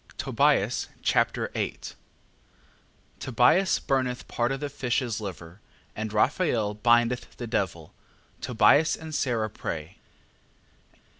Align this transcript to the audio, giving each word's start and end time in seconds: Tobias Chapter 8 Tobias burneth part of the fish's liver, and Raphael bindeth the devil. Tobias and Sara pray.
Tobias 0.17 0.87
Chapter 1.03 1.51
8 1.53 1.93
Tobias 3.19 3.77
burneth 3.77 4.27
part 4.27 4.51
of 4.51 4.59
the 4.59 4.67
fish's 4.67 5.21
liver, 5.21 5.61
and 5.95 6.11
Raphael 6.11 6.73
bindeth 6.73 7.37
the 7.37 7.45
devil. 7.45 7.93
Tobias 8.41 8.95
and 8.95 9.13
Sara 9.13 9.47
pray. 9.47 9.99